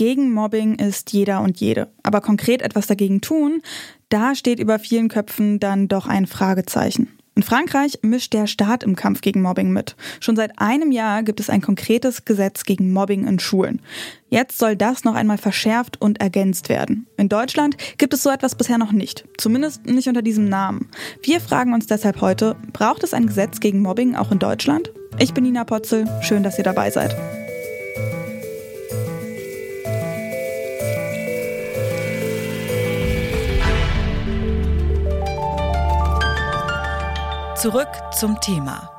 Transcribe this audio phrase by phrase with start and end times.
[0.00, 1.90] Gegen Mobbing ist jeder und jede.
[2.02, 3.60] Aber konkret etwas dagegen tun,
[4.08, 7.08] da steht über vielen Köpfen dann doch ein Fragezeichen.
[7.34, 9.96] In Frankreich mischt der Staat im Kampf gegen Mobbing mit.
[10.20, 13.82] Schon seit einem Jahr gibt es ein konkretes Gesetz gegen Mobbing in Schulen.
[14.30, 17.06] Jetzt soll das noch einmal verschärft und ergänzt werden.
[17.18, 19.28] In Deutschland gibt es so etwas bisher noch nicht.
[19.36, 20.88] Zumindest nicht unter diesem Namen.
[21.22, 24.92] Wir fragen uns deshalb heute, braucht es ein Gesetz gegen Mobbing auch in Deutschland?
[25.18, 26.06] Ich bin Nina Potzel.
[26.22, 27.14] Schön, dass ihr dabei seid.
[37.60, 37.88] Zurück
[38.18, 38.90] zum Thema.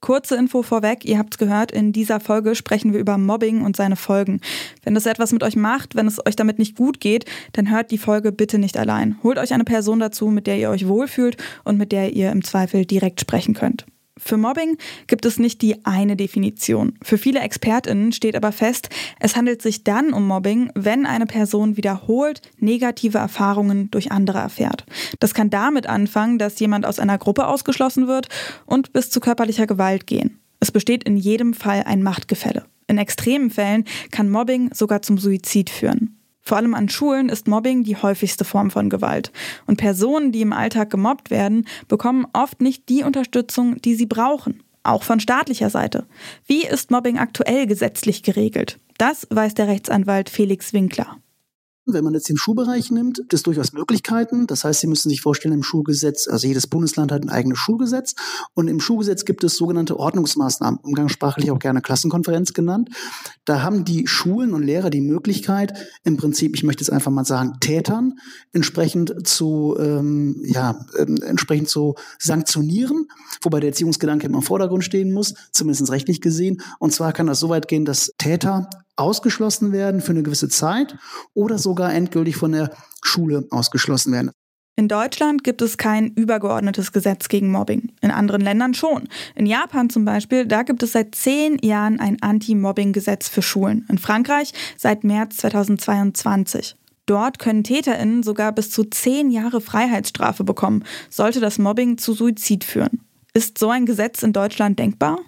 [0.00, 3.94] Kurze Info vorweg, ihr habt's gehört, in dieser Folge sprechen wir über Mobbing und seine
[3.94, 4.40] Folgen.
[4.82, 7.92] Wenn das etwas mit euch macht, wenn es euch damit nicht gut geht, dann hört
[7.92, 9.16] die Folge bitte nicht allein.
[9.22, 12.42] Holt euch eine Person dazu, mit der ihr euch wohlfühlt und mit der ihr im
[12.42, 13.86] Zweifel direkt sprechen könnt.
[14.18, 16.94] Für Mobbing gibt es nicht die eine Definition.
[17.02, 21.76] Für viele Expertinnen steht aber fest, es handelt sich dann um Mobbing, wenn eine Person
[21.76, 24.84] wiederholt negative Erfahrungen durch andere erfährt.
[25.20, 28.28] Das kann damit anfangen, dass jemand aus einer Gruppe ausgeschlossen wird
[28.66, 30.40] und bis zu körperlicher Gewalt gehen.
[30.60, 32.64] Es besteht in jedem Fall ein Machtgefälle.
[32.88, 36.17] In extremen Fällen kann Mobbing sogar zum Suizid führen.
[36.48, 39.32] Vor allem an Schulen ist Mobbing die häufigste Form von Gewalt.
[39.66, 44.62] Und Personen, die im Alltag gemobbt werden, bekommen oft nicht die Unterstützung, die sie brauchen.
[44.82, 46.06] Auch von staatlicher Seite.
[46.46, 48.78] Wie ist Mobbing aktuell gesetzlich geregelt?
[48.96, 51.18] Das weiß der Rechtsanwalt Felix Winkler.
[51.92, 54.46] Wenn man jetzt den Schulbereich nimmt, gibt es durchaus Möglichkeiten.
[54.46, 58.14] Das heißt, Sie müssen sich vorstellen, im Schulgesetz, also jedes Bundesland hat ein eigenes Schulgesetz
[58.54, 62.90] und im Schulgesetz gibt es sogenannte Ordnungsmaßnahmen, umgangssprachlich auch gerne Klassenkonferenz genannt.
[63.44, 67.24] Da haben die Schulen und Lehrer die Möglichkeit, im Prinzip, ich möchte jetzt einfach mal
[67.24, 68.18] sagen, Tätern
[68.52, 73.08] entsprechend zu, ähm, ja, äh, entsprechend zu sanktionieren,
[73.42, 76.60] wobei der Erziehungsgedanke immer im Vordergrund stehen muss, zumindest rechtlich gesehen.
[76.78, 78.68] Und zwar kann das so weit gehen, dass Täter
[78.98, 80.96] ausgeschlossen werden für eine gewisse Zeit
[81.34, 82.70] oder sogar endgültig von der
[83.02, 84.32] Schule ausgeschlossen werden.
[84.78, 87.90] In Deutschland gibt es kein übergeordnetes Gesetz gegen Mobbing.
[88.00, 89.08] In anderen Ländern schon.
[89.34, 93.86] In Japan zum Beispiel, da gibt es seit zehn Jahren ein Anti-Mobbing-Gesetz für Schulen.
[93.88, 96.76] In Frankreich seit März 2022.
[97.06, 102.62] Dort können TäterInnen sogar bis zu zehn Jahre Freiheitsstrafe bekommen, sollte das Mobbing zu Suizid
[102.62, 103.00] führen.
[103.34, 105.18] Ist so ein Gesetz in Deutschland denkbar?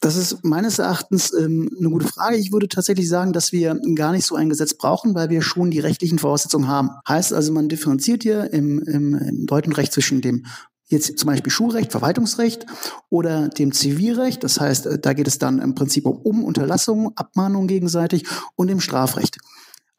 [0.00, 2.36] Das ist meines Erachtens ähm, eine gute Frage.
[2.36, 5.70] Ich würde tatsächlich sagen, dass wir gar nicht so ein Gesetz brauchen, weil wir schon
[5.70, 6.90] die rechtlichen Voraussetzungen haben.
[7.06, 10.46] Heißt also, man differenziert hier im, im, im deutschen Recht zwischen dem
[10.90, 12.66] jetzt zum Beispiel Schulrecht, Verwaltungsrecht
[13.10, 14.42] oder dem Zivilrecht.
[14.42, 18.24] Das heißt, äh, da geht es dann im Prinzip um, um Unterlassung, Abmahnung gegenseitig
[18.56, 19.38] und dem Strafrecht.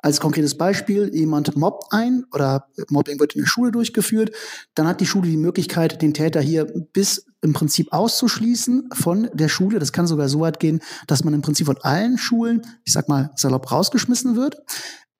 [0.03, 4.31] Als konkretes Beispiel, jemand mobbt ein oder Mobbing wird in der Schule durchgeführt,
[4.73, 9.47] dann hat die Schule die Möglichkeit, den Täter hier bis im Prinzip auszuschließen von der
[9.47, 9.77] Schule.
[9.77, 13.09] Das kann sogar so weit gehen, dass man im Prinzip von allen Schulen, ich sag
[13.09, 14.57] mal, salopp rausgeschmissen wird.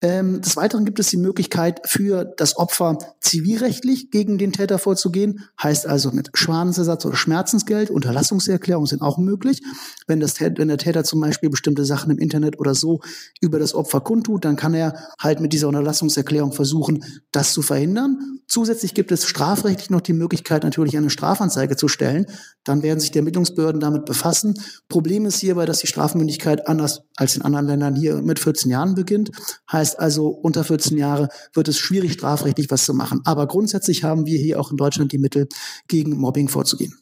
[0.02, 5.48] Ähm, des Weiteren gibt es die Möglichkeit für das Opfer zivilrechtlich gegen den Täter vorzugehen,
[5.62, 9.62] heißt also mit Schadensersatz oder Schmerzensgeld, Unterlassungserklärungen sind auch möglich.
[10.08, 13.02] Wenn, das, wenn der Täter zum Beispiel bestimmte Sachen im Internet oder so
[13.42, 18.40] über das Opfer kundtut, dann kann er halt mit dieser Unterlassungserklärung versuchen, das zu verhindern.
[18.48, 22.26] Zusätzlich gibt es strafrechtlich noch die Möglichkeit, natürlich eine Strafanzeige zu stellen.
[22.64, 24.60] Dann werden sich die Ermittlungsbehörden damit befassen.
[24.90, 28.96] Problem ist hierbei, dass die Strafmündigkeit anders als in anderen Ländern hier mit 14 Jahren
[28.96, 29.32] beginnt.
[29.72, 33.22] Heißt, heißt also, unter 14 Jahre wird es schwierig, strafrechtlich was zu machen.
[33.26, 35.48] Aber grundsätzlich haben wir hier auch in Deutschland die Mittel,
[35.88, 36.94] gegen Mobbing vorzugehen.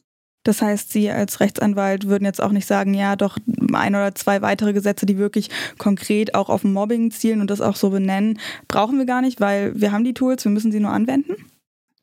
[0.42, 3.36] Das heißt, Sie als Rechtsanwalt würden jetzt auch nicht sagen, ja, doch
[3.74, 7.76] ein oder zwei weitere Gesetze, die wirklich konkret auch auf Mobbing zielen und das auch
[7.76, 10.92] so benennen, brauchen wir gar nicht, weil wir haben die Tools, wir müssen sie nur
[10.92, 11.36] anwenden?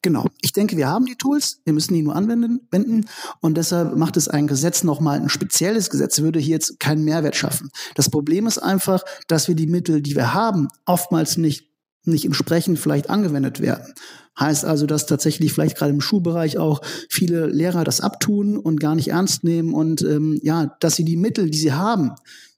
[0.03, 0.25] Genau.
[0.41, 3.05] Ich denke, wir haben die Tools, wir müssen die nur anwenden wenden,
[3.41, 7.35] und deshalb macht es ein Gesetz nochmal ein spezielles Gesetz, würde hier jetzt keinen Mehrwert
[7.35, 7.71] schaffen.
[7.95, 11.71] Das Problem ist einfach, dass wir die Mittel, die wir haben, oftmals nicht,
[12.05, 13.93] nicht entsprechend vielleicht angewendet werden.
[14.39, 18.93] Heißt also, dass tatsächlich vielleicht gerade im Schulbereich auch viele Lehrer das abtun und gar
[18.93, 22.11] nicht ernst nehmen und ähm, ja, dass sie die Mittel, die sie haben,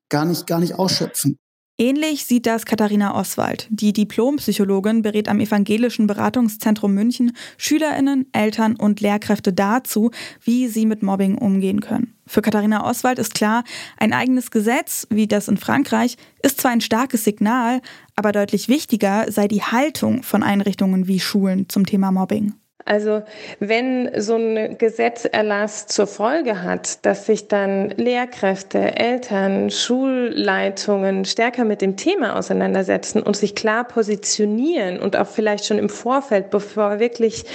[0.10, 1.38] gar nicht, gar nicht ausschöpfen.
[1.82, 3.66] Ähnlich sieht das Katharina Oswald.
[3.70, 10.12] Die Diplompsychologin berät am Evangelischen Beratungszentrum München Schülerinnen, Eltern und Lehrkräfte dazu,
[10.44, 12.16] wie sie mit Mobbing umgehen können.
[12.28, 13.64] Für Katharina Oswald ist klar,
[13.96, 17.80] ein eigenes Gesetz, wie das in Frankreich, ist zwar ein starkes Signal,
[18.18, 22.56] aber deutlich wichtiger sei die Haltung von Einrichtungen wie Schulen zum Thema Mobbing.
[22.90, 23.22] Also
[23.60, 31.82] wenn so ein Gesetzerlass zur Folge hat, dass sich dann Lehrkräfte, Eltern, Schulleitungen stärker mit
[31.82, 37.46] dem Thema auseinandersetzen und sich klar positionieren und auch vielleicht schon im Vorfeld, bevor wirklich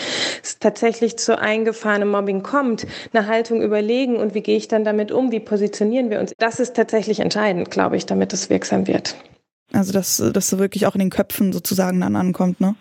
[0.40, 5.10] es tatsächlich zu eingefahrenem Mobbing kommt, eine Haltung überlegen und wie gehe ich dann damit
[5.10, 6.32] um, wie positionieren wir uns.
[6.38, 9.16] Das ist tatsächlich entscheidend, glaube ich, damit es wirksam wird.
[9.72, 12.76] Also dass das wirklich auch in den Köpfen sozusagen dann ankommt, ne?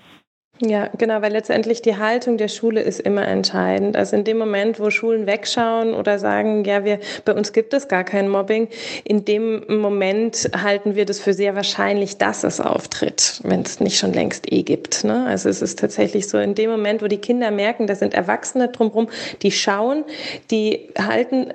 [0.65, 3.98] Ja, genau, weil letztendlich die Haltung der Schule ist immer entscheidend.
[3.98, 7.89] Also in dem Moment, wo Schulen wegschauen oder sagen, ja, wir, bei uns gibt es
[7.89, 8.69] gar kein Mobbing,
[9.04, 13.98] in dem Moment halten wir das für sehr wahrscheinlich, dass es auftritt, wenn es nicht
[13.98, 15.04] schon längst eh gibt.
[15.04, 15.25] Ne?
[15.27, 18.69] Also es ist tatsächlich so, in dem Moment, wo die Kinder merken, da sind Erwachsene
[18.69, 19.10] drumherum,
[19.42, 20.06] die schauen,
[20.50, 21.54] die halten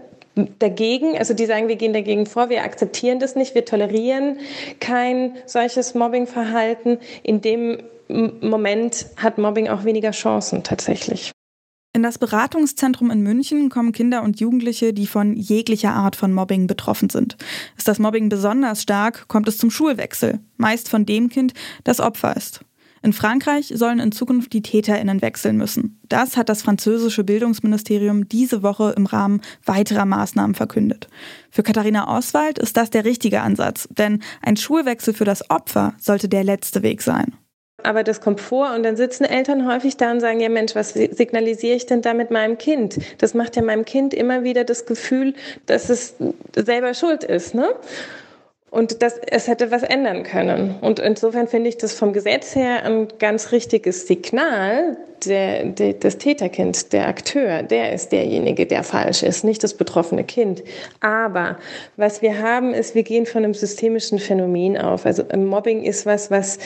[0.59, 4.39] dagegen, also die sagen, wir gehen dagegen vor, wir akzeptieren das nicht, wir tolerieren
[4.81, 6.99] kein solches Mobbingverhalten.
[7.23, 11.33] In dem Moment hat Mobbing auch weniger Chancen tatsächlich.
[11.95, 16.67] In das Beratungszentrum in München kommen Kinder und Jugendliche, die von jeglicher Art von Mobbing
[16.67, 17.37] betroffen sind.
[17.77, 22.37] Ist das Mobbing besonders stark, kommt es zum Schulwechsel, meist von dem Kind, das Opfer
[22.37, 22.61] ist.
[23.03, 26.01] In Frankreich sollen in Zukunft die TäterInnen wechseln müssen.
[26.09, 31.09] Das hat das französische Bildungsministerium diese Woche im Rahmen weiterer Maßnahmen verkündet.
[31.51, 36.29] Für Katharina Oswald ist das der richtige Ansatz, denn ein Schulwechsel für das Opfer sollte
[36.29, 37.35] der letzte Weg sein.
[37.85, 40.95] Aber das kommt vor und dann sitzen Eltern häufig da und sagen, ja Mensch, was
[40.95, 42.99] signalisiere ich denn da mit meinem Kind?
[43.19, 45.35] Das macht ja meinem Kind immer wieder das Gefühl,
[45.67, 46.17] dass es
[46.57, 47.55] selber schuld ist.
[47.55, 47.69] Ne?
[48.71, 50.77] Und dass es hätte was ändern können.
[50.83, 54.97] Und insofern finde ich das vom Gesetz her ein ganz richtiges Signal.
[55.25, 60.23] Der, der, das Täterkind, der Akteur, der ist derjenige, der falsch ist, nicht das betroffene
[60.23, 60.63] Kind.
[61.01, 61.57] Aber
[61.97, 65.07] was wir haben, ist, wir gehen von einem systemischen Phänomen auf.
[65.07, 66.59] Also Mobbing ist was, was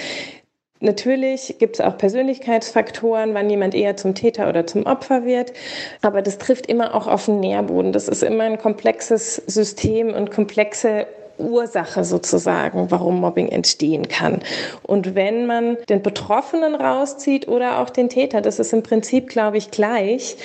[0.82, 5.52] Natürlich gibt es auch Persönlichkeitsfaktoren, wann jemand eher zum Täter oder zum Opfer wird,
[6.00, 7.92] aber das trifft immer auch auf den Nährboden.
[7.92, 11.06] Das ist immer ein komplexes System und komplexe
[11.42, 14.40] Ursache sozusagen, warum Mobbing entstehen kann.
[14.82, 19.58] Und wenn man den Betroffenen rauszieht oder auch den Täter, das ist im Prinzip, glaube
[19.58, 20.36] ich, gleich.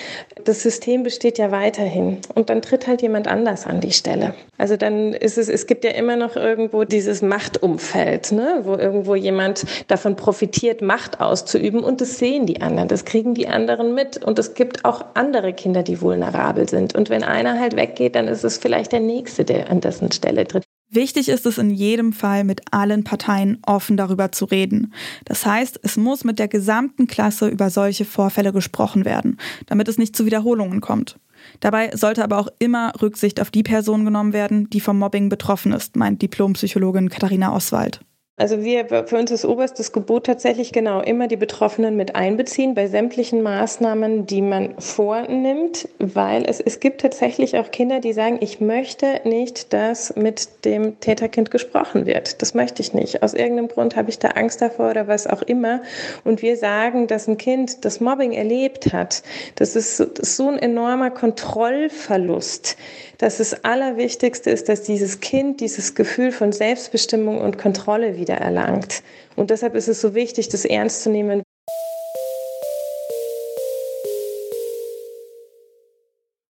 [0.43, 2.17] Das System besteht ja weiterhin.
[2.35, 4.33] Und dann tritt halt jemand anders an die Stelle.
[4.57, 8.61] Also dann ist es, es gibt ja immer noch irgendwo dieses Machtumfeld, ne?
[8.63, 11.83] wo irgendwo jemand davon profitiert, Macht auszuüben.
[11.83, 14.23] Und das sehen die anderen, das kriegen die anderen mit.
[14.23, 16.95] Und es gibt auch andere Kinder, die vulnerabel sind.
[16.95, 20.47] Und wenn einer halt weggeht, dann ist es vielleicht der Nächste, der an dessen Stelle
[20.47, 20.66] tritt.
[20.89, 24.93] Wichtig ist es in jedem Fall, mit allen Parteien offen darüber zu reden.
[25.25, 29.97] Das heißt, es muss mit der gesamten Klasse über solche Vorfälle gesprochen werden, damit es
[29.97, 31.19] nicht zu Wiederholungen kommt.
[31.59, 35.73] Dabei sollte aber auch immer Rücksicht auf die Person genommen werden, die vom Mobbing betroffen
[35.73, 37.99] ist, meint Diplompsychologin Katharina Oswald.
[38.39, 42.85] Also wir, für uns ist oberstes Gebot tatsächlich genau immer die Betroffenen mit einbeziehen bei
[42.85, 48.61] sämtlichen Maßnahmen, die man vornimmt, weil es, es gibt tatsächlich auch Kinder, die sagen, ich
[48.61, 52.43] möchte nicht, dass mit dem Täterkind gesprochen wird.
[52.43, 53.23] Das möchte ich nicht.
[53.23, 55.81] Aus irgendeinem Grund habe ich da Angst davor oder was auch immer.
[56.23, 59.23] Und wir sagen, dass ein Kind das Mobbing erlebt hat.
[59.55, 62.77] Das ist, das ist so ein enormer Kontrollverlust
[63.17, 69.03] dass das Allerwichtigste ist, dass dieses Kind dieses Gefühl von Selbstbestimmung und Kontrolle wieder erlangt.
[69.35, 71.43] Und deshalb ist es so wichtig, das ernst zu nehmen.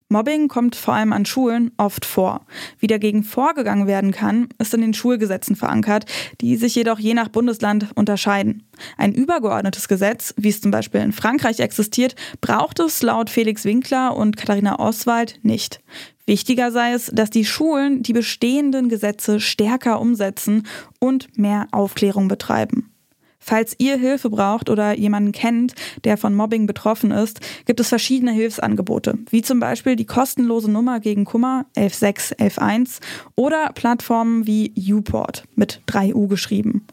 [0.10, 2.46] Mobbing kommt vor allem an Schulen oft vor.
[2.80, 6.06] Wie dagegen vorgegangen werden kann, ist in den Schulgesetzen verankert,
[6.40, 8.70] die sich jedoch je nach Bundesland unterscheiden.
[8.96, 14.16] Ein übergeordnetes Gesetz, wie es zum Beispiel in Frankreich existiert, braucht es laut Felix Winkler
[14.16, 15.82] und Katharina Oswald nicht.
[16.28, 20.68] Wichtiger sei es, dass die Schulen die bestehenden Gesetze stärker umsetzen
[21.00, 22.92] und mehr Aufklärung betreiben.
[23.40, 25.74] Falls ihr Hilfe braucht oder jemanden kennt,
[26.04, 31.00] der von Mobbing betroffen ist, gibt es verschiedene Hilfsangebote, wie zum Beispiel die kostenlose Nummer
[31.00, 33.00] gegen Kummer 11611
[33.38, 36.86] oder Plattformen wie Uport mit 3U geschrieben.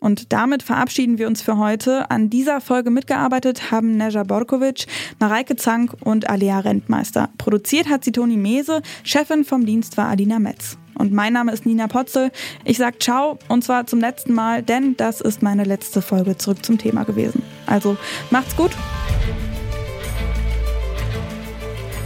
[0.00, 2.10] Und damit verabschieden wir uns für heute.
[2.10, 4.86] An dieser Folge mitgearbeitet haben Neja Borkovic,
[5.18, 7.30] Mareike Zank und Alea Rentmeister.
[7.38, 10.78] Produziert hat sie Toni Mese, Chefin vom Dienst war Adina Metz.
[10.98, 12.30] Und mein Name ist Nina Potzel.
[12.64, 16.64] Ich sag ciao und zwar zum letzten Mal, denn das ist meine letzte Folge zurück
[16.64, 17.42] zum Thema gewesen.
[17.66, 17.96] Also
[18.30, 18.72] macht's gut.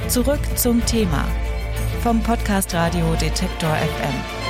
[0.08, 1.24] Zurück zum Thema
[2.02, 4.41] vom Podcast Radio Detektor FM.